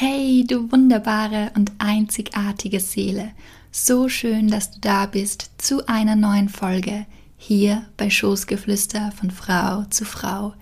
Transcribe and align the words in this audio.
Hey, 0.00 0.44
du 0.46 0.70
wunderbare 0.70 1.50
und 1.56 1.72
einzigartige 1.78 2.78
Seele. 2.78 3.32
So 3.72 4.08
schön, 4.08 4.46
dass 4.46 4.70
du 4.70 4.78
da 4.78 5.06
bist 5.06 5.50
zu 5.58 5.88
einer 5.88 6.14
neuen 6.14 6.48
Folge 6.48 7.04
hier 7.36 7.84
bei 7.96 8.08
Schoßgeflüster 8.08 9.10
von 9.10 9.32
Frau 9.32 9.86
zu 9.90 10.04
Frau. 10.04 10.54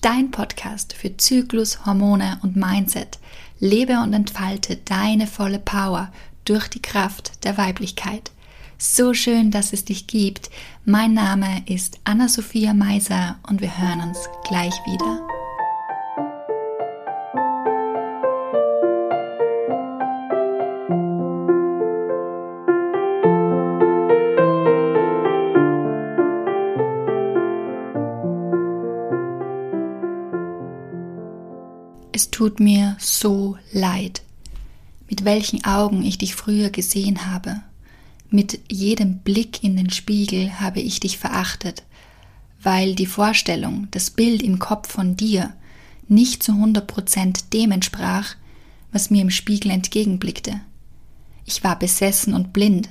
Dein 0.00 0.30
Podcast 0.30 0.92
für 0.92 1.16
Zyklus, 1.16 1.84
Hormone 1.84 2.38
und 2.44 2.54
Mindset. 2.54 3.18
Lebe 3.58 3.98
und 3.98 4.12
entfalte 4.12 4.76
deine 4.76 5.26
volle 5.26 5.58
Power 5.58 6.12
durch 6.44 6.68
die 6.68 6.80
Kraft 6.80 7.44
der 7.44 7.58
Weiblichkeit. 7.58 8.30
So 8.78 9.12
schön, 9.12 9.50
dass 9.50 9.72
es 9.72 9.84
dich 9.84 10.06
gibt. 10.06 10.50
Mein 10.84 11.14
Name 11.14 11.64
ist 11.66 11.98
Anna-Sophia 12.04 12.74
Meiser 12.74 13.40
und 13.48 13.60
wir 13.60 13.76
hören 13.76 14.02
uns 14.02 14.18
gleich 14.46 14.74
wieder. 14.86 15.33
Tut 32.44 32.60
mir 32.60 32.94
so 33.00 33.56
leid, 33.72 34.20
mit 35.08 35.24
welchen 35.24 35.64
Augen 35.64 36.04
ich 36.04 36.18
dich 36.18 36.34
früher 36.34 36.68
gesehen 36.68 37.30
habe. 37.30 37.62
Mit 38.28 38.60
jedem 38.70 39.20
Blick 39.20 39.64
in 39.64 39.78
den 39.78 39.88
Spiegel 39.88 40.60
habe 40.60 40.80
ich 40.80 41.00
dich 41.00 41.16
verachtet, 41.16 41.84
weil 42.62 42.94
die 42.94 43.06
Vorstellung, 43.06 43.88
das 43.92 44.10
Bild 44.10 44.42
im 44.42 44.58
Kopf 44.58 44.92
von 44.92 45.16
dir 45.16 45.54
nicht 46.06 46.42
zu 46.42 46.52
100 46.52 46.86
Prozent 46.86 47.54
dem 47.54 47.72
entsprach, 47.72 48.34
was 48.92 49.08
mir 49.08 49.22
im 49.22 49.30
Spiegel 49.30 49.70
entgegenblickte. 49.70 50.60
Ich 51.46 51.64
war 51.64 51.78
besessen 51.78 52.34
und 52.34 52.52
blind. 52.52 52.90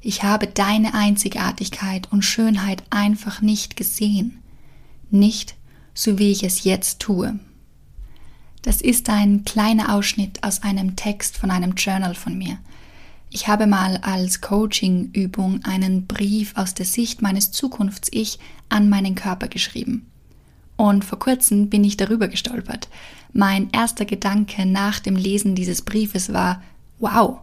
Ich 0.00 0.24
habe 0.24 0.48
deine 0.48 0.92
Einzigartigkeit 0.94 2.10
und 2.10 2.24
Schönheit 2.24 2.82
einfach 2.90 3.42
nicht 3.42 3.76
gesehen. 3.76 4.42
Nicht 5.08 5.54
so 5.94 6.18
wie 6.18 6.32
ich 6.32 6.42
es 6.42 6.64
jetzt 6.64 6.98
tue. 6.98 7.38
Das 8.62 8.80
ist 8.80 9.08
ein 9.08 9.44
kleiner 9.44 9.94
Ausschnitt 9.94 10.42
aus 10.42 10.62
einem 10.62 10.96
Text 10.96 11.36
von 11.36 11.50
einem 11.50 11.74
Journal 11.74 12.14
von 12.14 12.36
mir. 12.36 12.58
Ich 13.30 13.46
habe 13.46 13.66
mal 13.66 13.98
als 13.98 14.40
Coaching-Übung 14.40 15.64
einen 15.64 16.06
Brief 16.06 16.56
aus 16.56 16.74
der 16.74 16.86
Sicht 16.86 17.22
meines 17.22 17.52
Zukunfts-Ich 17.52 18.38
an 18.68 18.88
meinen 18.88 19.14
Körper 19.14 19.48
geschrieben. 19.48 20.06
Und 20.76 21.04
vor 21.04 21.18
kurzem 21.18 21.68
bin 21.68 21.84
ich 21.84 21.96
darüber 21.96 22.28
gestolpert. 22.28 22.88
Mein 23.32 23.68
erster 23.70 24.04
Gedanke 24.04 24.64
nach 24.64 24.98
dem 25.00 25.16
Lesen 25.16 25.54
dieses 25.54 25.82
Briefes 25.82 26.32
war, 26.32 26.62
wow, 26.98 27.40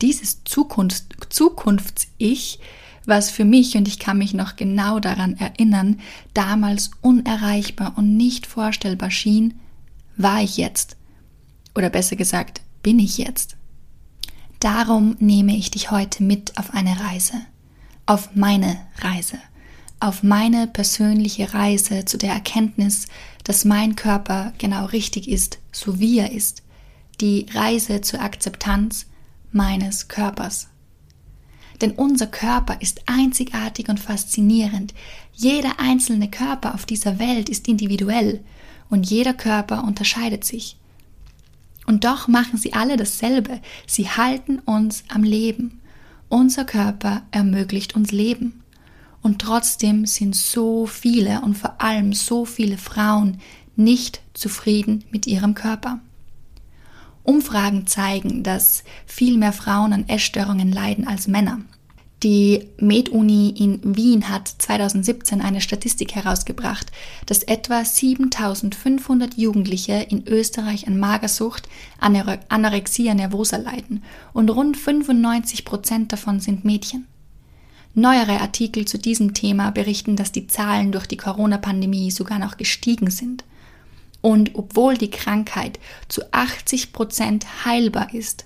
dieses 0.00 0.42
Zukunfts 0.44 1.06
Zukunfts-Ich, 1.28 2.58
was 3.06 3.30
für 3.30 3.44
mich, 3.44 3.76
und 3.76 3.86
ich 3.86 3.98
kann 3.98 4.18
mich 4.18 4.34
noch 4.34 4.56
genau 4.56 5.00
daran 5.00 5.36
erinnern, 5.38 6.00
damals 6.34 6.90
unerreichbar 7.02 7.94
und 7.96 8.16
nicht 8.16 8.46
vorstellbar 8.46 9.10
schien, 9.10 9.54
war 10.22 10.42
ich 10.42 10.56
jetzt? 10.56 10.96
Oder 11.74 11.90
besser 11.90 12.16
gesagt, 12.16 12.60
bin 12.82 12.98
ich 12.98 13.18
jetzt? 13.18 13.56
Darum 14.58 15.16
nehme 15.20 15.56
ich 15.56 15.70
dich 15.70 15.90
heute 15.90 16.22
mit 16.22 16.58
auf 16.58 16.74
eine 16.74 17.00
Reise. 17.00 17.34
Auf 18.06 18.34
meine 18.34 18.78
Reise. 18.98 19.38
Auf 20.00 20.22
meine 20.22 20.66
persönliche 20.66 21.54
Reise 21.54 22.04
zu 22.04 22.18
der 22.18 22.32
Erkenntnis, 22.32 23.06
dass 23.44 23.64
mein 23.64 23.96
Körper 23.96 24.52
genau 24.58 24.86
richtig 24.86 25.28
ist, 25.28 25.58
so 25.72 25.98
wie 25.98 26.18
er 26.18 26.32
ist. 26.32 26.62
Die 27.20 27.46
Reise 27.52 28.00
zur 28.00 28.20
Akzeptanz 28.20 29.06
meines 29.52 30.08
Körpers. 30.08 30.68
Denn 31.80 31.92
unser 31.92 32.26
Körper 32.26 32.80
ist 32.80 33.02
einzigartig 33.06 33.88
und 33.88 34.00
faszinierend. 34.00 34.92
Jeder 35.32 35.80
einzelne 35.80 36.30
Körper 36.30 36.74
auf 36.74 36.84
dieser 36.84 37.18
Welt 37.18 37.48
ist 37.48 37.68
individuell 37.68 38.44
und 38.90 39.08
jeder 39.08 39.32
Körper 39.32 39.84
unterscheidet 39.84 40.44
sich. 40.44 40.76
Und 41.86 42.04
doch 42.04 42.28
machen 42.28 42.58
sie 42.58 42.72
alle 42.74 42.96
dasselbe. 42.96 43.60
Sie 43.86 44.08
halten 44.08 44.58
uns 44.60 45.04
am 45.08 45.22
Leben. 45.22 45.80
Unser 46.28 46.64
Körper 46.64 47.22
ermöglicht 47.30 47.96
uns 47.96 48.12
Leben. 48.12 48.62
Und 49.22 49.40
trotzdem 49.40 50.06
sind 50.06 50.36
so 50.36 50.86
viele 50.86 51.40
und 51.42 51.56
vor 51.56 51.80
allem 51.80 52.12
so 52.12 52.44
viele 52.44 52.78
Frauen 52.78 53.40
nicht 53.76 54.20
zufrieden 54.34 55.04
mit 55.10 55.26
ihrem 55.26 55.54
Körper. 55.54 56.00
Umfragen 57.22 57.86
zeigen, 57.86 58.42
dass 58.42 58.84
viel 59.06 59.36
mehr 59.36 59.52
Frauen 59.52 59.92
an 59.92 60.08
Essstörungen 60.08 60.72
leiden 60.72 61.06
als 61.06 61.28
Männer. 61.28 61.60
Die 62.22 62.68
MedUni 62.76 63.48
in 63.56 63.96
Wien 63.96 64.28
hat 64.28 64.46
2017 64.46 65.40
eine 65.40 65.62
Statistik 65.62 66.14
herausgebracht, 66.14 66.92
dass 67.24 67.42
etwa 67.42 67.82
7500 67.82 69.38
Jugendliche 69.38 69.94
in 69.94 70.28
Österreich 70.28 70.86
an 70.86 70.98
Magersucht, 70.98 71.66
Anorexia 71.98 73.14
nervosa 73.14 73.56
leiden 73.56 74.02
und 74.34 74.50
rund 74.50 74.76
95 74.76 75.64
Prozent 75.64 76.12
davon 76.12 76.40
sind 76.40 76.62
Mädchen. 76.62 77.06
Neuere 77.94 78.40
Artikel 78.40 78.84
zu 78.84 78.98
diesem 78.98 79.32
Thema 79.32 79.70
berichten, 79.70 80.14
dass 80.14 80.30
die 80.30 80.46
Zahlen 80.46 80.92
durch 80.92 81.06
die 81.06 81.16
Corona-Pandemie 81.16 82.10
sogar 82.10 82.38
noch 82.38 82.58
gestiegen 82.58 83.10
sind. 83.10 83.44
Und 84.20 84.54
obwohl 84.54 84.98
die 84.98 85.10
Krankheit 85.10 85.80
zu 86.08 86.22
80 86.32 86.92
Prozent 86.92 87.64
heilbar 87.64 88.12
ist, 88.12 88.44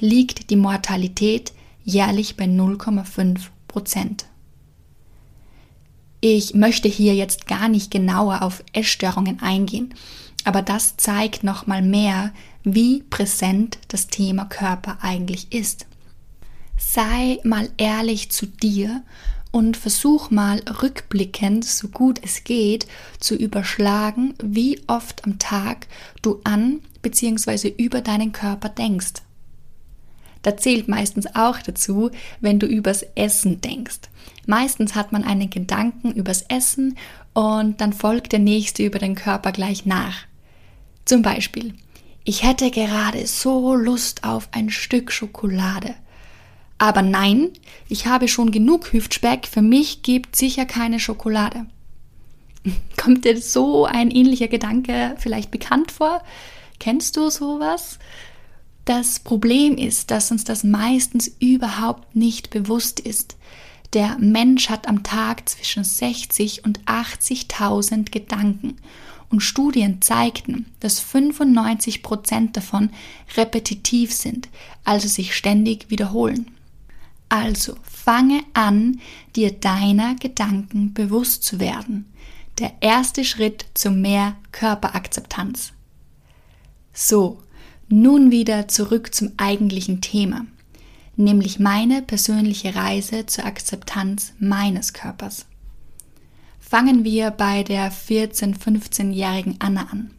liegt 0.00 0.50
die 0.50 0.56
Mortalität 0.56 1.52
jährlich 1.84 2.36
bei 2.36 2.44
0,5 2.44 3.40
Prozent. 3.68 4.26
Ich 6.20 6.54
möchte 6.54 6.88
hier 6.88 7.14
jetzt 7.14 7.48
gar 7.48 7.68
nicht 7.68 7.90
genauer 7.90 8.42
auf 8.42 8.62
Essstörungen 8.72 9.40
eingehen, 9.42 9.94
aber 10.44 10.62
das 10.62 10.96
zeigt 10.96 11.42
nochmal 11.42 11.82
mehr, 11.82 12.32
wie 12.64 13.02
präsent 13.02 13.78
das 13.88 14.06
Thema 14.06 14.44
Körper 14.44 14.98
eigentlich 15.02 15.52
ist. 15.52 15.86
Sei 16.78 17.38
mal 17.44 17.68
ehrlich 17.76 18.30
zu 18.30 18.46
dir 18.46 19.02
und 19.50 19.76
versuch 19.76 20.30
mal 20.30 20.60
rückblickend, 20.82 21.64
so 21.64 21.88
gut 21.88 22.20
es 22.22 22.44
geht, 22.44 22.86
zu 23.20 23.34
überschlagen, 23.34 24.34
wie 24.42 24.80
oft 24.86 25.24
am 25.24 25.38
Tag 25.38 25.86
du 26.22 26.40
an 26.44 26.80
bzw. 27.02 27.68
über 27.68 28.00
deinen 28.00 28.32
Körper 28.32 28.68
denkst. 28.68 29.22
Da 30.42 30.56
zählt 30.56 30.88
meistens 30.88 31.26
auch 31.34 31.58
dazu, 31.58 32.10
wenn 32.40 32.58
du 32.58 32.66
übers 32.66 33.04
Essen 33.14 33.60
denkst. 33.60 34.00
Meistens 34.46 34.94
hat 34.94 35.12
man 35.12 35.24
einen 35.24 35.50
Gedanken 35.50 36.12
übers 36.12 36.42
Essen 36.42 36.96
und 37.32 37.80
dann 37.80 37.92
folgt 37.92 38.32
der 38.32 38.40
nächste 38.40 38.84
über 38.84 38.98
den 38.98 39.14
Körper 39.14 39.52
gleich 39.52 39.86
nach. 39.86 40.16
Zum 41.04 41.22
Beispiel, 41.22 41.74
ich 42.24 42.42
hätte 42.42 42.70
gerade 42.70 43.26
so 43.26 43.74
Lust 43.74 44.24
auf 44.24 44.48
ein 44.52 44.70
Stück 44.70 45.12
Schokolade. 45.12 45.94
Aber 46.78 47.02
nein, 47.02 47.50
ich 47.88 48.06
habe 48.06 48.26
schon 48.26 48.50
genug 48.50 48.92
Hüftspeck, 48.92 49.46
für 49.46 49.62
mich 49.62 50.02
gibt 50.02 50.34
sicher 50.34 50.66
keine 50.66 50.98
Schokolade. 50.98 51.66
Kommt 52.96 53.24
dir 53.24 53.40
so 53.40 53.86
ein 53.86 54.10
ähnlicher 54.10 54.48
Gedanke 54.48 55.14
vielleicht 55.18 55.50
bekannt 55.50 55.92
vor? 55.92 56.22
Kennst 56.80 57.16
du 57.16 57.30
sowas? 57.30 57.98
Das 58.84 59.20
Problem 59.20 59.76
ist, 59.76 60.10
dass 60.10 60.30
uns 60.30 60.44
das 60.44 60.64
meistens 60.64 61.30
überhaupt 61.38 62.16
nicht 62.16 62.50
bewusst 62.50 62.98
ist. 62.98 63.36
Der 63.92 64.16
Mensch 64.18 64.70
hat 64.70 64.88
am 64.88 65.02
Tag 65.02 65.48
zwischen 65.48 65.84
60 65.84 66.64
und 66.64 66.80
80.000 66.84 68.10
Gedanken 68.10 68.76
und 69.28 69.40
Studien 69.40 70.02
zeigten, 70.02 70.66
dass 70.80 70.98
95 71.00 72.02
Prozent 72.02 72.56
davon 72.56 72.90
repetitiv 73.36 74.12
sind, 74.12 74.48
also 74.84 75.08
sich 75.08 75.34
ständig 75.34 75.90
wiederholen. 75.90 76.50
Also 77.28 77.76
fange 77.82 78.42
an, 78.52 79.00
dir 79.36 79.52
deiner 79.52 80.16
Gedanken 80.16 80.92
bewusst 80.92 81.44
zu 81.44 81.60
werden. 81.60 82.06
Der 82.58 82.72
erste 82.80 83.24
Schritt 83.24 83.64
zu 83.72 83.90
mehr 83.90 84.36
Körperakzeptanz. 84.52 85.72
So, 86.92 87.41
nun 87.92 88.30
wieder 88.30 88.68
zurück 88.68 89.14
zum 89.14 89.32
eigentlichen 89.36 90.00
Thema, 90.00 90.46
nämlich 91.16 91.58
meine 91.58 92.00
persönliche 92.00 92.74
Reise 92.74 93.26
zur 93.26 93.44
Akzeptanz 93.44 94.32
meines 94.38 94.94
Körpers. 94.94 95.44
Fangen 96.58 97.04
wir 97.04 97.30
bei 97.30 97.62
der 97.62 97.92
14-, 97.92 98.56
15-jährigen 98.56 99.56
Anna 99.58 99.88
an. 99.92 100.10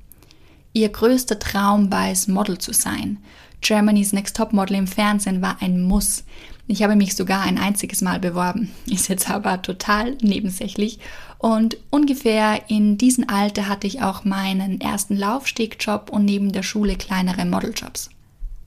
Ihr 0.74 0.90
größter 0.90 1.40
Traum 1.40 1.92
war 1.92 2.12
es, 2.12 2.28
Model 2.28 2.60
zu 2.60 2.74
sein. 2.74 3.18
Germany's 3.62 4.14
Next 4.14 4.36
Top 4.38 4.54
Model 4.54 4.78
im 4.78 4.88
Fernsehen 4.88 5.42
war 5.42 5.58
ein 5.60 5.82
Muss. 5.82 6.26
Ich 6.68 6.84
habe 6.84 6.96
mich 6.96 7.16
sogar 7.16 7.42
ein 7.42 7.58
einziges 7.58 8.02
Mal 8.02 8.20
beworben, 8.20 8.72
ist 8.86 9.10
jetzt 9.10 9.32
aber 9.32 9.64
total 9.64 10.16
nebensächlich 10.22 11.00
Und 11.44 11.76
ungefähr 11.90 12.70
in 12.70 12.98
diesem 12.98 13.28
Alter 13.28 13.68
hatte 13.68 13.86
ich 13.86 14.02
auch 14.02 14.24
meinen 14.24 14.80
ersten 14.80 15.18
Laufstegjob 15.18 16.10
und 16.10 16.24
neben 16.24 16.54
der 16.54 16.64
Schule 16.64 16.96
kleinere 16.96 17.44
Modeljobs. 17.44 18.10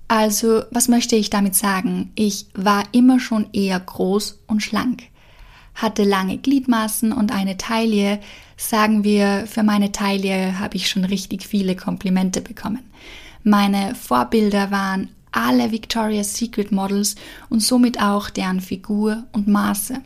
Also, 0.08 0.62
was 0.70 0.86
möchte 0.88 1.16
ich 1.16 1.30
damit 1.30 1.54
sagen? 1.54 2.12
Ich 2.16 2.44
war 2.52 2.84
immer 2.92 3.18
schon 3.18 3.46
eher 3.54 3.80
groß 3.80 4.40
und 4.46 4.62
schlank, 4.62 5.04
hatte 5.74 6.04
lange 6.04 6.36
Gliedmaßen 6.36 7.12
und 7.12 7.32
eine 7.32 7.56
Taille. 7.56 8.20
Sagen 8.58 9.04
wir, 9.04 9.46
für 9.46 9.62
meine 9.62 9.90
Taille 9.90 10.58
habe 10.58 10.76
ich 10.76 10.90
schon 10.90 11.06
richtig 11.06 11.46
viele 11.46 11.76
Komplimente 11.76 12.42
bekommen. 12.42 12.82
Meine 13.42 13.94
Vorbilder 13.94 14.70
waren 14.70 15.08
alle 15.32 15.72
Victoria's 15.72 16.34
Secret 16.34 16.72
Models 16.72 17.14
und 17.48 17.60
somit 17.60 18.02
auch 18.02 18.28
deren 18.28 18.60
Figur 18.60 19.24
und 19.32 19.48
Maße. 19.48 20.02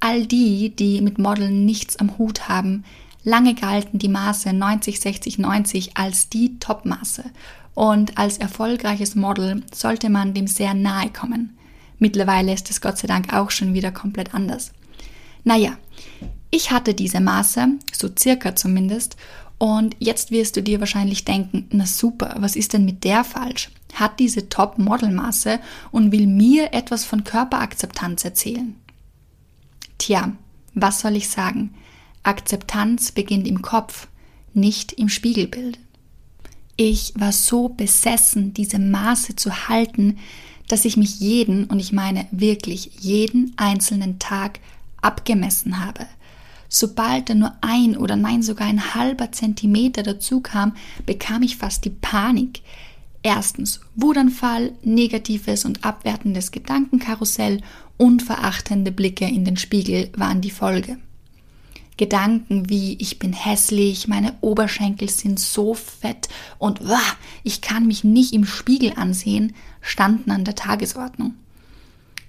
All 0.00 0.26
die, 0.26 0.70
die 0.70 1.00
mit 1.00 1.18
Modeln 1.18 1.64
nichts 1.64 1.96
am 1.96 2.18
Hut 2.18 2.48
haben, 2.48 2.84
lange 3.24 3.54
galten 3.54 3.98
die 3.98 4.08
Maße 4.08 4.52
90, 4.52 5.00
60, 5.00 5.38
90 5.38 5.96
als 5.96 6.28
die 6.28 6.58
Topmaße 6.58 7.24
und 7.74 8.16
als 8.18 8.38
erfolgreiches 8.38 9.14
Model 9.14 9.62
sollte 9.72 10.10
man 10.10 10.34
dem 10.34 10.46
sehr 10.46 10.74
nahe 10.74 11.10
kommen. 11.10 11.56
Mittlerweile 11.98 12.52
ist 12.52 12.70
es 12.70 12.80
Gott 12.80 12.98
sei 12.98 13.06
Dank 13.06 13.32
auch 13.32 13.50
schon 13.50 13.74
wieder 13.74 13.92
komplett 13.92 14.34
anders. 14.34 14.72
Naja, 15.44 15.76
ich 16.50 16.70
hatte 16.70 16.94
diese 16.94 17.20
Maße, 17.20 17.68
so 17.92 18.08
circa 18.16 18.54
zumindest, 18.54 19.16
und 19.58 19.96
jetzt 19.98 20.30
wirst 20.30 20.56
du 20.56 20.62
dir 20.62 20.80
wahrscheinlich 20.80 21.24
denken, 21.24 21.66
na 21.70 21.86
super, 21.86 22.34
was 22.38 22.56
ist 22.56 22.72
denn 22.74 22.84
mit 22.84 23.04
der 23.04 23.24
falsch? 23.24 23.70
Hat 23.94 24.18
diese 24.20 24.48
Top-Model-Maße 24.48 25.58
und 25.90 26.12
will 26.12 26.26
mir 26.26 26.74
etwas 26.74 27.04
von 27.04 27.24
Körperakzeptanz 27.24 28.24
erzählen. 28.24 28.74
Tja, 29.98 30.32
was 30.74 31.00
soll 31.00 31.16
ich 31.16 31.28
sagen? 31.28 31.74
Akzeptanz 32.22 33.12
beginnt 33.12 33.46
im 33.46 33.62
Kopf, 33.62 34.08
nicht 34.52 34.92
im 34.92 35.08
Spiegelbild. 35.08 35.78
Ich 36.76 37.12
war 37.16 37.32
so 37.32 37.68
besessen, 37.68 38.52
diese 38.52 38.78
Maße 38.78 39.36
zu 39.36 39.68
halten, 39.68 40.18
dass 40.68 40.84
ich 40.84 40.96
mich 40.96 41.20
jeden, 41.20 41.64
und 41.64 41.78
ich 41.78 41.92
meine 41.92 42.26
wirklich 42.30 42.90
jeden 43.00 43.54
einzelnen 43.56 44.18
Tag 44.18 44.60
abgemessen 45.00 45.84
habe. 45.84 46.06
Sobald 46.68 47.30
da 47.30 47.34
nur 47.34 47.54
ein 47.60 47.96
oder 47.96 48.16
nein 48.16 48.42
sogar 48.42 48.66
ein 48.66 48.94
halber 48.94 49.30
Zentimeter 49.32 50.02
dazu 50.02 50.40
kam, 50.40 50.74
bekam 51.06 51.42
ich 51.42 51.56
fast 51.56 51.84
die 51.84 51.90
Panik. 51.90 52.60
Erstens 53.26 53.80
Wutanfall, 53.96 54.70
negatives 54.84 55.64
und 55.64 55.84
abwertendes 55.84 56.52
Gedankenkarussell 56.52 57.60
und 57.96 58.22
verachtende 58.22 58.92
Blicke 58.92 59.24
in 59.24 59.44
den 59.44 59.56
Spiegel 59.56 60.10
waren 60.16 60.40
die 60.40 60.52
Folge. 60.52 60.98
Gedanken 61.96 62.70
wie 62.70 62.94
ich 63.00 63.18
bin 63.18 63.32
hässlich, 63.32 64.06
meine 64.06 64.34
Oberschenkel 64.42 65.08
sind 65.08 65.40
so 65.40 65.74
fett 65.74 66.28
und 66.58 66.88
wah, 66.88 67.02
ich 67.42 67.62
kann 67.62 67.88
mich 67.88 68.04
nicht 68.04 68.32
im 68.32 68.46
Spiegel 68.46 68.92
ansehen, 68.94 69.56
standen 69.80 70.30
an 70.30 70.44
der 70.44 70.54
Tagesordnung. 70.54 71.34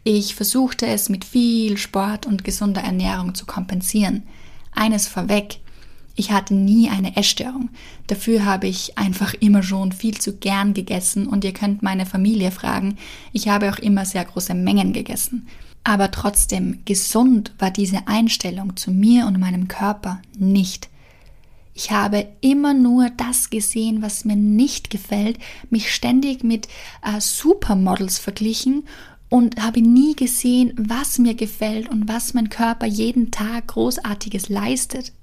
Ich 0.04 0.34
versuchte 0.34 0.88
es 0.88 1.10
mit 1.10 1.26
viel 1.26 1.78
Sport 1.78 2.26
und 2.26 2.44
gesunder 2.44 2.82
Ernährung 2.82 3.36
zu 3.36 3.46
kompensieren. 3.46 4.24
Eines 4.72 5.08
vorweg, 5.08 5.60
ich 6.18 6.32
hatte 6.32 6.56
nie 6.56 6.90
eine 6.90 7.16
Essstörung. 7.16 7.70
Dafür 8.08 8.44
habe 8.44 8.68
ich 8.68 8.98
einfach 8.98 9.36
immer 9.36 9.62
schon 9.62 9.92
viel 9.92 10.18
zu 10.18 10.36
gern 10.36 10.74
gegessen 10.74 11.28
und 11.28 11.46
ihr 11.46 11.54
könnt 11.54 11.84
meine 11.84 12.08
Familie 12.08 12.50
fragen. 12.50 12.98
Ich 13.34 13.48
habe 13.48 13.70
auch 13.70 13.78
immer 13.78 14.04
sehr 14.04 14.26
große 14.26 14.56
Mengen 14.56 14.94
gegessen. 14.94 15.48
Aber 15.84 16.10
trotzdem, 16.10 16.80
gesund 16.86 17.54
war 17.60 17.70
diese 17.70 18.08
Einstellung 18.08 18.76
zu 18.76 18.92
mir 18.92 19.28
und 19.28 19.40
meinem 19.40 19.68
Körper 19.68 20.22
nicht. 20.38 20.90
Ich 21.76 21.92
habe 21.92 22.28
immer 22.42 22.74
nur 22.74 23.12
das 23.12 23.52
gesehen, 23.52 24.02
was 24.02 24.26
mir 24.26 24.36
nicht 24.36 24.90
gefällt, 24.90 25.38
mich 25.70 25.94
ständig 25.94 26.44
mit 26.44 26.68
äh, 27.04 27.22
Supermodels 27.22 28.18
verglichen 28.18 28.86
und 29.30 29.62
habe 29.62 29.82
nie 29.82 30.16
gesehen, 30.16 30.74
was 30.78 31.20
mir 31.20 31.36
gefällt 31.36 31.88
und 31.90 32.08
was 32.08 32.34
mein 32.34 32.50
Körper 32.50 32.88
jeden 32.88 33.30
Tag 33.30 33.68
großartiges 33.68 34.50
leistet. 34.50 35.14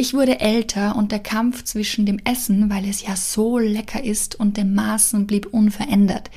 Ich 0.00 0.14
wurde 0.14 0.38
älter 0.38 0.94
und 0.94 1.10
der 1.10 1.18
Kampf 1.18 1.64
zwischen 1.64 2.06
dem 2.06 2.20
Essen, 2.22 2.70
weil 2.70 2.88
es 2.88 3.02
ja 3.02 3.16
so 3.16 3.58
lecker 3.58 4.04
ist, 4.04 4.36
und 4.36 4.56
dem 4.56 4.72
Maßen 4.72 5.26
blieb 5.26 5.46
unverändert. 5.46 6.30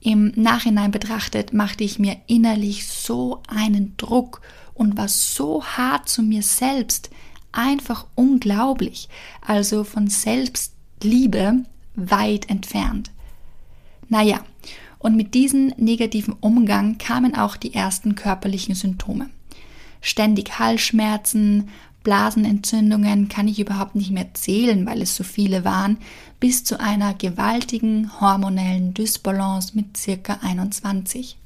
Im 0.00 0.32
Nachhinein 0.34 0.90
betrachtet 0.90 1.52
machte 1.52 1.84
ich 1.84 2.00
mir 2.00 2.16
innerlich 2.26 2.88
so 2.88 3.44
einen 3.46 3.96
Druck 3.96 4.40
und 4.74 4.96
war 4.96 5.06
so 5.06 5.64
hart 5.64 6.08
zu 6.08 6.24
mir 6.24 6.42
selbst, 6.42 7.10
einfach 7.52 8.08
unglaublich, 8.16 9.08
also 9.40 9.84
von 9.84 10.08
Selbstliebe 10.08 11.62
weit 11.94 12.50
entfernt. 12.50 13.12
Naja, 14.08 14.40
und 14.98 15.14
mit 15.14 15.32
diesem 15.32 15.68
negativen 15.76 16.34
Umgang 16.40 16.98
kamen 16.98 17.36
auch 17.36 17.56
die 17.56 17.72
ersten 17.72 18.16
körperlichen 18.16 18.74
Symptome. 18.74 19.30
Ständig 20.00 20.58
Halsschmerzen, 20.58 21.68
Blasenentzündungen 22.06 23.28
kann 23.28 23.48
ich 23.48 23.58
überhaupt 23.58 23.96
nicht 23.96 24.12
mehr 24.12 24.32
zählen, 24.32 24.86
weil 24.86 25.02
es 25.02 25.16
so 25.16 25.24
viele 25.24 25.64
waren, 25.64 25.96
bis 26.38 26.62
zu 26.62 26.78
einer 26.78 27.14
gewaltigen 27.14 28.20
hormonellen 28.20 28.94
Dysbalance 28.94 29.72
mit 29.74 29.96
circa 29.96 30.38
21. 30.40 31.36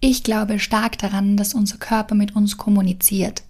Ich 0.00 0.22
glaube 0.22 0.58
stark 0.58 0.98
daran, 0.98 1.38
dass 1.38 1.54
unser 1.54 1.78
Körper 1.78 2.14
mit 2.14 2.36
uns 2.36 2.58
kommuniziert. 2.58 3.42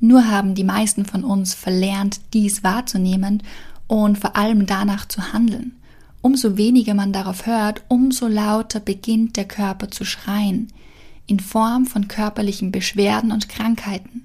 Nur 0.00 0.26
haben 0.26 0.54
die 0.54 0.64
meisten 0.64 1.04
von 1.04 1.22
uns 1.22 1.52
verlernt, 1.52 2.18
dies 2.32 2.64
wahrzunehmen 2.64 3.42
und 3.86 4.16
vor 4.16 4.36
allem 4.36 4.64
danach 4.64 5.06
zu 5.06 5.34
handeln. 5.34 5.72
Umso 6.22 6.56
weniger 6.56 6.94
man 6.94 7.12
darauf 7.12 7.44
hört, 7.44 7.82
umso 7.88 8.26
lauter 8.26 8.80
beginnt 8.80 9.36
der 9.36 9.44
Körper 9.44 9.90
zu 9.90 10.06
schreien, 10.06 10.68
in 11.26 11.40
Form 11.40 11.84
von 11.84 12.08
körperlichen 12.08 12.72
Beschwerden 12.72 13.32
und 13.32 13.50
Krankheiten 13.50 14.22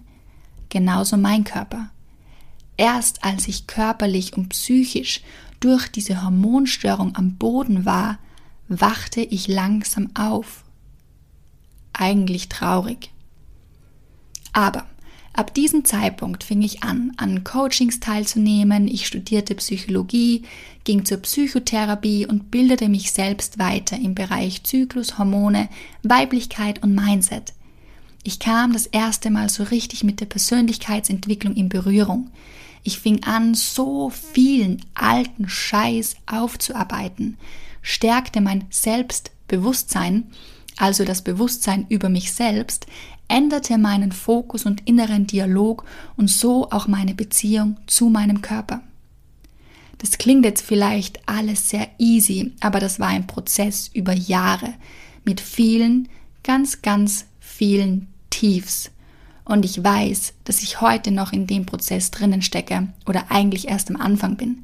genauso 0.70 1.18
mein 1.18 1.44
Körper. 1.44 1.90
Erst 2.78 3.24
als 3.24 3.48
ich 3.48 3.68
körperlich 3.68 4.38
und 4.38 4.50
psychisch 4.50 5.22
durch 5.60 5.90
diese 5.90 6.24
Hormonstörung 6.24 7.16
am 7.16 7.36
Boden 7.36 7.86
war, 7.86 8.20
wachte 8.70 9.22
ich 9.22 9.48
langsam 9.48 10.10
auf. 10.14 10.64
Eigentlich 11.92 12.48
traurig. 12.48 13.12
Aber 14.54 14.86
ab 15.34 15.54
diesem 15.54 15.84
Zeitpunkt 15.84 16.44
fing 16.44 16.62
ich 16.62 16.84
an, 16.84 17.12
an 17.18 17.44
Coachings 17.44 18.00
teilzunehmen, 18.00 18.88
ich 18.88 19.06
studierte 19.06 19.56
Psychologie, 19.56 20.44
ging 20.86 21.04
zur 21.04 21.18
Psychotherapie 21.18 22.26
und 22.26 22.52
bildete 22.52 22.88
mich 22.88 23.12
selbst 23.12 23.60
weiter 23.60 23.98
im 23.98 24.16
Bereich 24.16 24.64
Zyklus, 24.64 25.18
Hormone, 25.18 25.68
Weiblichkeit 26.04 26.82
und 26.82 26.96
Mindset. 26.96 27.54
Ich 28.24 28.40
kam 28.40 28.74
das 28.74 28.86
erste 28.86 29.32
Mal 29.32 29.50
so 29.50 29.64
richtig 29.64 30.04
mit 30.04 30.20
der 30.20 30.26
Persönlichkeitsentwicklung 30.26 31.56
in 31.56 31.70
Berührung. 31.70 32.32
Ich 32.84 33.00
fing 33.00 33.24
an, 33.24 33.54
so 33.56 34.10
vielen 34.10 34.84
alten 34.94 35.50
Scheiß 35.50 36.16
aufzuarbeiten, 36.26 37.38
stärkte 37.82 38.42
mein 38.42 38.66
Selbstbewusstsein, 38.70 40.32
also 40.78 41.04
das 41.04 41.24
Bewusstsein 41.24 41.86
über 41.90 42.10
mich 42.10 42.32
selbst, 42.32 42.88
änderte 43.28 43.78
meinen 43.78 44.12
Fokus 44.12 44.66
und 44.66 44.88
inneren 44.88 45.28
Dialog 45.28 45.86
und 46.18 46.30
so 46.30 46.70
auch 46.72 46.88
meine 46.88 47.14
Beziehung 47.14 47.78
zu 47.86 48.10
meinem 48.10 48.42
Körper. 48.42 48.82
Das 50.00 50.18
klingt 50.18 50.46
jetzt 50.46 50.62
vielleicht 50.62 51.28
alles 51.28 51.70
sehr 51.70 51.90
easy, 51.98 52.54
aber 52.62 52.80
das 52.80 53.00
war 53.00 53.08
ein 53.08 53.28
Prozess 53.28 53.90
über 53.94 54.14
Jahre 54.14 54.74
mit 55.26 55.42
vielen, 55.42 56.08
ganz, 56.44 56.82
ganz 56.82 57.26
vielen 57.60 58.08
Tiefs. 58.30 58.90
Und 59.44 59.66
ich 59.66 59.84
weiß, 59.84 60.34
dass 60.46 60.64
ich 60.64 60.80
heute 60.80 61.12
noch 61.12 61.34
in 61.34 61.46
dem 61.46 61.66
Prozess 61.66 62.10
drinnen 62.10 62.42
stecke 62.42 62.88
oder 63.06 63.32
eigentlich 63.32 63.68
erst 63.68 63.90
am 63.90 63.98
Anfang 63.98 64.38
bin. 64.38 64.64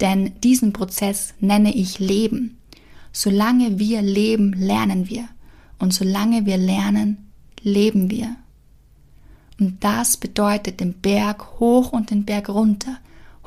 Denn 0.00 0.32
diesen 0.42 0.72
Prozess 0.72 1.34
nenne 1.40 1.74
ich 1.74 1.98
Leben. 1.98 2.56
Solange 3.12 3.78
wir 3.78 4.00
leben, 4.00 4.54
lernen 4.54 5.10
wir. 5.10 5.28
Und 5.78 5.92
solange 5.92 6.46
wir 6.46 6.56
lernen, 6.56 7.28
leben 7.60 8.10
wir. 8.10 8.36
Und 9.58 9.84
das 9.84 10.16
bedeutet 10.16 10.80
den 10.80 10.94
Berg 10.94 11.60
hoch 11.60 11.92
und 11.92 12.10
den 12.10 12.24
Berg 12.24 12.48
runter, 12.48 12.96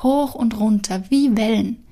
hoch 0.03 0.35
und 0.35 0.59
runter 0.59 1.03
wie 1.09 1.35
Wellen. 1.35 1.82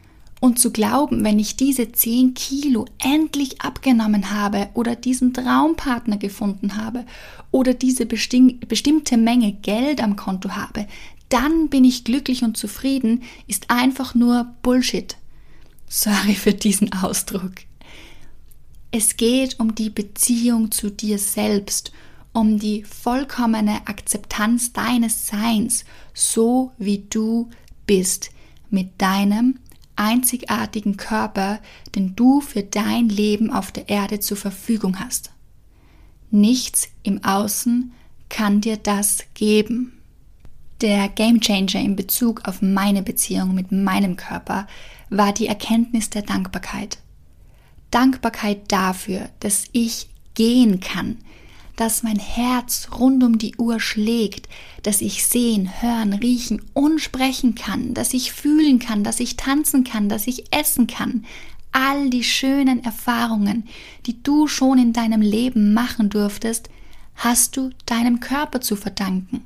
Und 0.41 0.59
zu 0.59 0.71
glauben, 0.71 1.23
wenn 1.23 1.37
ich 1.37 1.55
diese 1.55 1.91
10 1.91 2.33
Kilo 2.33 2.85
endlich 2.97 3.61
abgenommen 3.61 4.31
habe 4.31 4.69
oder 4.73 4.95
diesen 4.95 5.33
Traumpartner 5.33 6.17
gefunden 6.17 6.75
habe 6.77 7.05
oder 7.51 7.75
diese 7.75 8.07
bestimmte 8.07 9.17
Menge 9.17 9.53
Geld 9.53 10.01
am 10.01 10.15
Konto 10.15 10.49
habe, 10.49 10.87
dann 11.29 11.69
bin 11.69 11.85
ich 11.85 12.03
glücklich 12.03 12.43
und 12.43 12.57
zufrieden, 12.57 13.21
ist 13.47 13.69
einfach 13.69 14.15
nur 14.15 14.47
Bullshit. 14.63 15.15
Sorry 15.87 16.33
für 16.33 16.53
diesen 16.53 16.91
Ausdruck. 16.91 17.53
Es 18.89 19.15
geht 19.17 19.59
um 19.59 19.75
die 19.75 19.91
Beziehung 19.91 20.71
zu 20.71 20.89
dir 20.89 21.19
selbst 21.19 21.91
um 22.33 22.57
die 22.57 22.83
vollkommene 22.83 23.87
Akzeptanz 23.87 24.73
deines 24.73 25.27
Seins, 25.27 25.85
so 26.13 26.71
wie 26.77 27.05
du 27.09 27.49
bist, 27.85 28.31
mit 28.69 28.99
deinem 29.01 29.59
einzigartigen 29.95 30.97
Körper, 30.97 31.59
den 31.95 32.15
du 32.15 32.41
für 32.41 32.63
dein 32.63 33.09
Leben 33.09 33.51
auf 33.51 33.71
der 33.71 33.89
Erde 33.89 34.19
zur 34.19 34.37
Verfügung 34.37 34.99
hast. 34.99 35.31
Nichts 36.29 36.89
im 37.03 37.23
Außen 37.23 37.91
kann 38.29 38.61
dir 38.61 38.77
das 38.77 39.25
geben. 39.33 39.93
Der 40.81 41.09
Gamechanger 41.09 41.81
in 41.81 41.95
Bezug 41.95 42.47
auf 42.47 42.61
meine 42.61 43.03
Beziehung 43.03 43.53
mit 43.53 43.71
meinem 43.71 44.15
Körper 44.15 44.65
war 45.09 45.33
die 45.33 45.47
Erkenntnis 45.47 46.09
der 46.09 46.23
Dankbarkeit. 46.23 46.97
Dankbarkeit 47.91 48.71
dafür, 48.71 49.29
dass 49.41 49.65
ich 49.73 50.09
gehen 50.33 50.79
kann, 50.79 51.17
dass 51.75 52.03
mein 52.03 52.19
Herz 52.19 52.89
rund 52.97 53.23
um 53.23 53.37
die 53.37 53.55
Uhr 53.57 53.79
schlägt, 53.79 54.47
dass 54.83 55.01
ich 55.01 55.25
sehen, 55.25 55.69
hören, 55.81 56.13
riechen 56.13 56.61
und 56.73 56.99
sprechen 56.99 57.55
kann, 57.55 57.93
dass 57.93 58.13
ich 58.13 58.33
fühlen 58.33 58.79
kann, 58.79 59.03
dass 59.03 59.19
ich 59.19 59.37
tanzen 59.37 59.83
kann, 59.83 60.09
dass 60.09 60.27
ich 60.27 60.53
essen 60.53 60.87
kann. 60.87 61.25
All 61.71 62.09
die 62.09 62.23
schönen 62.23 62.83
Erfahrungen, 62.83 63.67
die 64.05 64.21
du 64.21 64.47
schon 64.47 64.77
in 64.77 64.93
deinem 64.93 65.21
Leben 65.21 65.73
machen 65.73 66.09
durftest, 66.09 66.69
hast 67.15 67.55
du 67.55 67.69
deinem 67.85 68.19
Körper 68.19 68.61
zu 68.61 68.75
verdanken. 68.75 69.41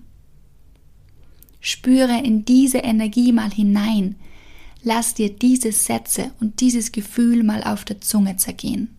Spüre 1.60 2.22
in 2.24 2.46
diese 2.46 2.80
Energie 2.80 3.32
mal 3.32 3.52
hinein. 3.52 4.16
Lass 4.84 5.16
dir 5.16 5.32
diese 5.32 5.72
Sätze 5.72 6.32
und 6.40 6.62
dieses 6.62 6.92
Gefühl 6.92 7.44
mal 7.44 7.64
auf 7.64 7.86
der 7.86 8.02
Zunge 8.02 8.38
zergehen. 8.38 8.95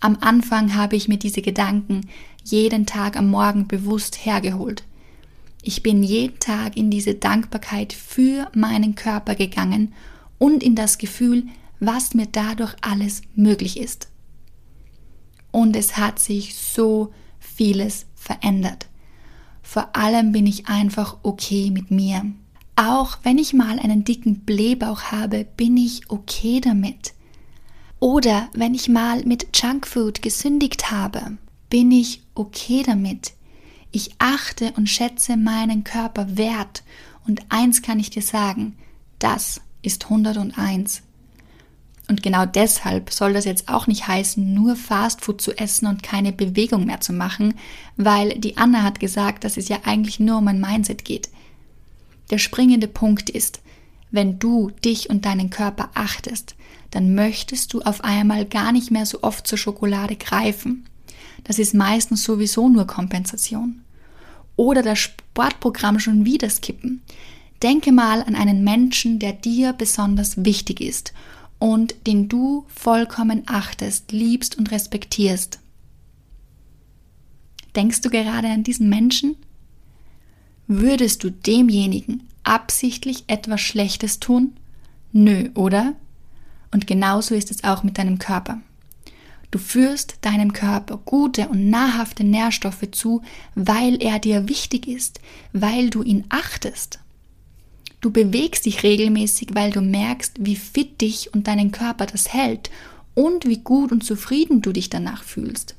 Am 0.00 0.16
Anfang 0.20 0.74
habe 0.74 0.96
ich 0.96 1.08
mir 1.08 1.18
diese 1.18 1.42
Gedanken 1.42 2.08
jeden 2.44 2.86
Tag 2.86 3.16
am 3.16 3.30
Morgen 3.30 3.66
bewusst 3.66 4.24
hergeholt. 4.24 4.84
Ich 5.62 5.82
bin 5.82 6.02
jeden 6.02 6.38
Tag 6.38 6.76
in 6.76 6.90
diese 6.90 7.14
Dankbarkeit 7.14 7.92
für 7.92 8.48
meinen 8.54 8.94
Körper 8.94 9.34
gegangen 9.34 9.92
und 10.38 10.62
in 10.62 10.76
das 10.76 10.98
Gefühl, 10.98 11.44
was 11.80 12.14
mir 12.14 12.26
dadurch 12.26 12.74
alles 12.80 13.22
möglich 13.34 13.78
ist. 13.78 14.08
Und 15.50 15.74
es 15.74 15.96
hat 15.96 16.18
sich 16.20 16.54
so 16.54 17.12
vieles 17.40 18.06
verändert. 18.14 18.88
Vor 19.62 19.96
allem 19.96 20.32
bin 20.32 20.46
ich 20.46 20.68
einfach 20.68 21.18
okay 21.22 21.70
mit 21.70 21.90
mir. 21.90 22.24
Auch 22.76 23.18
wenn 23.24 23.38
ich 23.38 23.52
mal 23.52 23.78
einen 23.80 24.04
dicken 24.04 24.40
Blähbauch 24.40 25.02
habe, 25.10 25.44
bin 25.56 25.76
ich 25.76 26.08
okay 26.08 26.60
damit. 26.60 27.12
Oder 28.00 28.48
wenn 28.52 28.74
ich 28.74 28.88
mal 28.88 29.24
mit 29.24 29.56
Junkfood 29.56 30.22
gesündigt 30.22 30.90
habe, 30.90 31.36
bin 31.68 31.90
ich 31.90 32.22
okay 32.34 32.82
damit. 32.84 33.32
Ich 33.90 34.12
achte 34.18 34.72
und 34.76 34.88
schätze 34.88 35.36
meinen 35.36 35.82
Körper 35.82 36.36
wert 36.36 36.82
und 37.26 37.42
eins 37.48 37.82
kann 37.82 37.98
ich 37.98 38.10
dir 38.10 38.22
sagen, 38.22 38.76
das 39.18 39.60
ist 39.82 40.04
101. 40.04 41.02
Und 42.08 42.22
genau 42.22 42.46
deshalb 42.46 43.10
soll 43.12 43.34
das 43.34 43.44
jetzt 43.44 43.68
auch 43.68 43.86
nicht 43.86 44.08
heißen, 44.08 44.54
nur 44.54 44.76
Fastfood 44.76 45.42
zu 45.42 45.52
essen 45.58 45.86
und 45.86 46.02
keine 46.02 46.32
Bewegung 46.32 46.86
mehr 46.86 47.00
zu 47.00 47.12
machen, 47.12 47.54
weil 47.96 48.38
die 48.38 48.56
Anna 48.56 48.82
hat 48.82 48.98
gesagt, 48.98 49.44
dass 49.44 49.58
es 49.58 49.68
ja 49.68 49.80
eigentlich 49.84 50.18
nur 50.18 50.38
um 50.38 50.48
ein 50.48 50.60
Mindset 50.60 51.04
geht. 51.04 51.28
Der 52.30 52.38
springende 52.38 52.88
Punkt 52.88 53.28
ist, 53.28 53.60
wenn 54.10 54.38
du 54.38 54.70
dich 54.84 55.10
und 55.10 55.26
deinen 55.26 55.50
Körper 55.50 55.90
achtest, 55.94 56.54
dann 56.90 57.14
möchtest 57.14 57.72
du 57.72 57.80
auf 57.82 58.02
einmal 58.02 58.44
gar 58.44 58.72
nicht 58.72 58.90
mehr 58.90 59.06
so 59.06 59.22
oft 59.22 59.46
zur 59.46 59.58
Schokolade 59.58 60.16
greifen. 60.16 60.86
Das 61.44 61.58
ist 61.58 61.74
meistens 61.74 62.24
sowieso 62.24 62.68
nur 62.68 62.86
Kompensation. 62.86 63.82
Oder 64.56 64.82
das 64.82 64.98
Sportprogramm 64.98 66.00
schon 66.00 66.24
wieder 66.24 66.50
skippen. 66.50 67.02
Denke 67.62 67.92
mal 67.92 68.22
an 68.22 68.34
einen 68.34 68.64
Menschen, 68.64 69.18
der 69.18 69.32
dir 69.32 69.72
besonders 69.72 70.44
wichtig 70.44 70.80
ist 70.80 71.12
und 71.58 71.94
den 72.06 72.28
du 72.28 72.64
vollkommen 72.68 73.42
achtest, 73.46 74.12
liebst 74.12 74.56
und 74.56 74.70
respektierst. 74.70 75.58
Denkst 77.74 78.00
du 78.00 78.10
gerade 78.10 78.48
an 78.48 78.62
diesen 78.62 78.88
Menschen? 78.88 79.36
Würdest 80.66 81.24
du 81.24 81.30
demjenigen 81.30 82.28
absichtlich 82.44 83.24
etwas 83.26 83.60
Schlechtes 83.60 84.20
tun? 84.20 84.54
Nö, 85.12 85.50
oder? 85.54 85.94
Und 86.70 86.86
genauso 86.86 87.34
ist 87.34 87.50
es 87.50 87.64
auch 87.64 87.82
mit 87.82 87.98
deinem 87.98 88.18
Körper. 88.18 88.60
Du 89.50 89.58
führst 89.58 90.18
deinem 90.20 90.52
Körper 90.52 90.98
gute 90.98 91.48
und 91.48 91.70
nahrhafte 91.70 92.22
Nährstoffe 92.22 92.90
zu, 92.92 93.22
weil 93.54 94.02
er 94.02 94.18
dir 94.18 94.48
wichtig 94.48 94.86
ist, 94.86 95.20
weil 95.52 95.88
du 95.88 96.02
ihn 96.02 96.24
achtest. 96.28 96.98
Du 98.00 98.10
bewegst 98.10 98.66
dich 98.66 98.82
regelmäßig, 98.82 99.48
weil 99.54 99.72
du 99.72 99.80
merkst, 99.80 100.34
wie 100.38 100.56
fit 100.56 101.00
dich 101.00 101.32
und 101.34 101.48
deinen 101.48 101.72
Körper 101.72 102.06
das 102.06 102.32
hält 102.32 102.70
und 103.14 103.46
wie 103.46 103.58
gut 103.58 103.90
und 103.90 104.04
zufrieden 104.04 104.60
du 104.60 104.72
dich 104.72 104.90
danach 104.90 105.24
fühlst. 105.24 105.74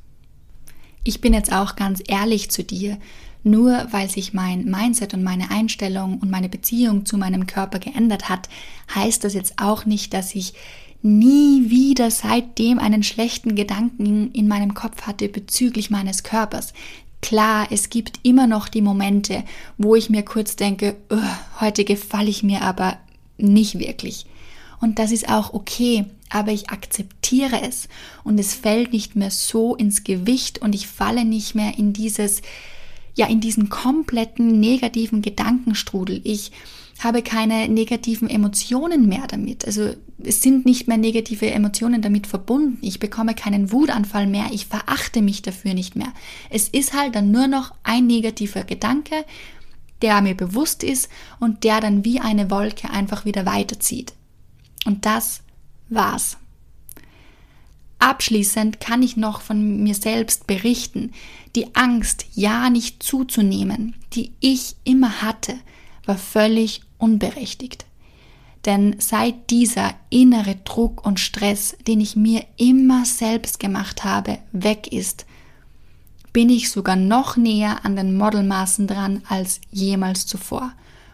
Ich 1.04 1.22
bin 1.22 1.34
jetzt 1.34 1.54
auch 1.54 1.76
ganz 1.76 2.04
ehrlich 2.08 2.52
zu 2.52 2.64
dir, 2.64 2.98
nur 3.44 3.88
weil 3.92 4.10
sich 4.10 4.34
mein 4.34 4.66
Mindset 4.66 5.14
und 5.14 5.24
meine 5.24 5.52
Einstellung 5.52 6.20
und 6.20 6.30
meine 6.30 6.50
Beziehung 6.50 7.06
zu 7.06 7.18
meinem 7.18 7.48
Körper 7.48 7.80
geändert 7.80 8.30
hat, 8.30 8.50
heißt 8.94 9.24
das 9.24 9.34
jetzt 9.34 9.54
auch 9.58 9.86
nicht, 9.86 10.14
dass 10.14 10.36
ich 10.36 10.54
nie 11.02 11.70
wieder 11.70 12.12
seitdem 12.12 12.80
einen 12.80 13.04
schlechten 13.04 13.56
Gedanken 13.56 14.32
in 14.34 14.48
meinem 14.48 14.74
Kopf 14.74 15.04
hatte 15.04 15.30
bezüglich 15.30 15.90
meines 15.90 16.24
Körpers. 16.24 16.74
Klar, 17.22 17.68
es 17.72 17.90
gibt 17.90 18.20
immer 18.24 18.48
noch 18.48 18.68
die 18.68 18.82
Momente, 18.82 19.44
wo 19.78 19.96
ich 19.96 20.10
mir 20.10 20.24
kurz 20.24 20.56
denke, 20.56 20.96
heute 21.60 21.86
gefalle 21.86 22.30
ich 22.30 22.44
mir 22.44 22.62
aber 22.62 22.98
nicht 23.38 23.80
wirklich. 23.80 24.26
Und 24.82 25.00
das 25.00 25.12
ist 25.12 25.30
auch 25.30 25.54
okay, 25.54 26.06
aber 26.30 26.52
ich 26.52 26.70
akzeptiere 26.70 27.62
es 27.62 27.90
und 28.24 28.40
es 28.40 28.54
fällt 28.54 28.94
nicht 28.94 29.16
mehr 29.16 29.32
so 29.32 29.76
ins 29.76 30.04
Gewicht 30.04 30.60
und 30.60 30.74
ich 30.74 30.88
falle 30.88 31.26
nicht 31.26 31.56
mehr 31.56 31.78
in 31.78 31.92
dieses 31.92 32.42
ja 33.16 33.28
in 33.28 33.42
diesen 33.42 33.70
kompletten 33.70 34.60
negativen 34.60 35.22
Gedankenstrudel. 35.22 36.22
Ich 36.24 36.52
habe 37.00 37.22
keine 37.22 37.70
negativen 37.70 38.30
Emotionen 38.30 39.08
mehr 39.08 39.26
damit. 39.28 39.66
Also 39.66 39.94
es 40.22 40.42
sind 40.42 40.66
nicht 40.66 40.88
mehr 40.88 40.98
negative 40.98 41.50
Emotionen 41.50 42.02
damit 42.02 42.28
verbunden. 42.28 42.78
Ich 42.82 43.00
bekomme 43.00 43.36
keinen 43.36 43.72
Wutanfall 43.72 44.28
mehr. 44.28 44.48
Ich 44.52 44.66
verachte 44.66 45.22
mich 45.22 45.42
dafür 45.42 45.74
nicht 45.74 45.96
mehr. 45.96 46.14
Es 46.50 46.68
ist 46.68 46.94
halt 46.94 47.16
dann 47.16 47.32
nur 47.32 47.48
noch 47.48 47.74
ein 47.84 48.06
negativer 48.06 48.64
Gedanke, 48.64 49.26
der 50.02 50.22
mir 50.22 50.36
bewusst 50.36 50.84
ist 50.84 51.10
und 51.40 51.64
der 51.64 51.80
dann 51.80 52.04
wie 52.04 52.20
eine 52.20 52.52
Wolke 52.52 52.90
einfach 52.90 53.26
wieder 53.26 53.46
weiterzieht. 53.46 54.14
Und 54.86 55.06
das 55.06 55.42
war's. 55.90 56.38
Abschließend 58.00 58.80
kann 58.80 59.04
ich 59.04 59.18
noch 59.18 59.42
von 59.42 59.84
mir 59.84 59.94
selbst 59.94 60.48
berichten. 60.48 61.12
Die 61.56 61.76
Angst, 61.76 62.26
ja 62.34 62.70
nicht 62.70 63.04
zuzunehmen, 63.04 63.96
die 64.14 64.32
ich 64.40 64.76
immer 64.86 65.22
hatte, 65.22 65.56
war 66.06 66.18
völlig 66.18 66.82
unberechtigt. 66.98 67.86
Denn 68.66 68.96
seit 69.00 69.50
dieser 69.50 69.94
innere 70.10 70.56
Druck 70.64 71.06
und 71.06 71.20
Stress, 71.20 71.78
den 71.88 72.02
ich 72.02 72.16
mir 72.16 72.46
immer 72.58 73.06
selbst 73.06 73.60
gemacht 73.60 74.04
habe, 74.04 74.40
weg 74.52 74.92
ist, 74.92 75.26
bin 76.34 76.50
ich 76.50 76.70
sogar 76.70 76.96
noch 76.96 77.38
näher 77.38 77.84
an 77.84 77.96
den 77.96 78.18
Modelmaßen 78.18 78.88
dran 78.88 79.24
als 79.28 79.62
jemals 79.72 80.26
zuvor. 80.26 80.74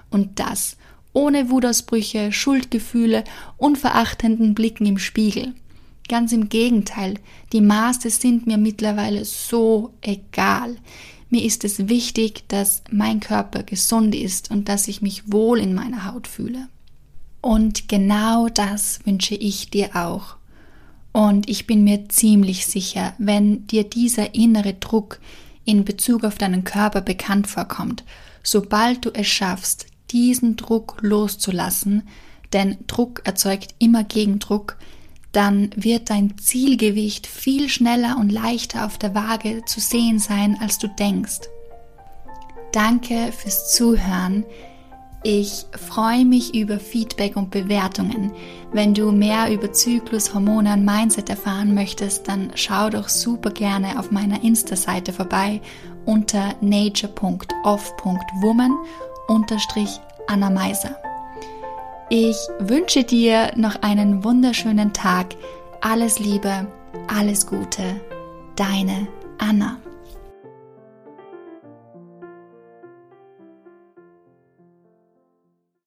Und 0.10 0.39
das 0.39 0.77
ohne 1.13 1.50
Wutausbrüche, 1.50 2.32
Schuldgefühle 2.32 3.24
und 3.58 3.77
verachtenden 3.77 4.54
Blicken 4.54 4.86
im 4.86 4.98
Spiegel. 4.98 5.54
Ganz 6.08 6.32
im 6.32 6.50
Gegenteil, 6.50 7.16
die 7.52 7.62
Maße 7.62 8.10
sind 8.10 8.46
mir 8.46 8.58
mittlerweile 8.58 9.26
so 9.26 9.94
egal. 10.02 10.78
Mir 11.30 11.44
ist 11.44 11.64
es 11.64 11.88
wichtig, 11.88 12.48
dass 12.48 12.84
mein 12.92 13.20
Körper 13.20 13.64
gesund 13.64 14.14
ist 14.14 14.52
und 14.52 14.70
dass 14.70 14.88
ich 14.88 15.02
mich 15.02 15.32
wohl 15.32 15.60
in 15.60 15.74
meiner 15.74 16.06
Haut 16.06 16.28
fühle. 16.28 16.68
Und 17.42 17.90
genau 17.90 18.50
das 18.50 19.00
wünsche 19.06 19.36
ich 19.36 19.70
dir 19.70 19.96
auch. 19.96 20.36
Und 21.12 21.50
ich 21.50 21.66
bin 21.66 21.84
mir 21.84 22.10
ziemlich 22.10 22.66
sicher, 22.66 23.14
wenn 23.18 23.66
dir 23.68 23.84
dieser 23.84 24.36
innere 24.36 24.74
Druck 24.74 25.20
in 25.64 25.86
Bezug 25.86 26.24
auf 26.24 26.38
deinen 26.38 26.64
Körper 26.64 27.02
bekannt 27.02 27.48
vorkommt, 27.48 28.04
sobald 28.44 29.06
du 29.06 29.12
es 29.14 29.28
schaffst, 29.28 29.88
diesen 30.12 30.56
Druck 30.56 30.98
loszulassen, 31.02 32.04
denn 32.54 32.78
Druck 32.88 33.22
erzeugt 33.26 33.76
immer 33.80 34.04
Gegendruck, 34.04 34.78
dann 35.36 35.70
wird 35.75 36.10
dein 36.10 36.38
Zielgewicht 36.38 37.27
viel 37.27 37.70
schneller 37.70 38.18
und 38.20 38.32
leichter 38.32 38.86
auf 38.86 38.98
der 38.98 39.13
Waage 39.13 39.63
zu 39.65 39.80
sehen 39.80 40.20
sein, 40.20 40.58
als 40.62 40.77
du 40.77 40.88
denkst. 40.88 41.42
Danke 42.72 43.32
fürs 43.32 43.74
Zuhören. 43.74 44.46
Ich 45.24 45.65
freue 45.72 46.24
mich 46.24 46.54
über 46.54 46.80
Feedback 46.80 47.36
und 47.36 47.50
Bewertungen. 47.50 48.32
Wenn 48.72 48.94
du 48.94 49.12
mehr 49.12 49.51
über 49.51 49.74
Zyklus, 49.74 50.34
Hormone 50.34 50.74
und 50.74 50.86
Mindset 50.86 51.30
erfahren 51.30 51.74
möchtest, 51.74 52.27
dann 52.27 52.51
schau 52.54 52.89
doch 52.89 53.10
super 53.10 53.50
gerne 53.50 54.00
auf 54.00 54.12
meiner 54.12 54.44
Insta-Seite 54.44 55.13
vorbei 55.13 55.62
unter 56.06 56.54
nature.off.woman 56.62 58.72
unterstrich 59.27 60.00
Anna 60.27 60.51
Meiser. 60.51 60.96
Ich 62.10 62.38
wünsche 62.60 63.04
dir 63.04 63.52
noch 63.56 63.82
einen 63.82 64.24
wunderschönen 64.24 64.94
Tag. 64.94 65.36
Alles 65.82 66.20
Liebe, 66.20 66.68
alles 67.08 67.48
Gute. 67.48 68.00
Deine 68.56 69.08
Anna. 69.40 69.78